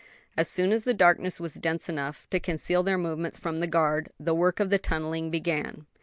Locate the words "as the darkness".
0.71-1.39